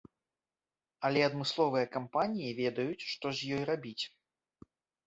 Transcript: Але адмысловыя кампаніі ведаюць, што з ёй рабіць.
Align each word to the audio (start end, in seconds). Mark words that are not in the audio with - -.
Але 1.09 1.21
адмысловыя 1.27 1.91
кампаніі 1.99 2.57
ведаюць, 2.61 3.07
што 3.13 3.37
з 3.43 3.55
ёй 3.61 3.67
рабіць. 3.73 4.01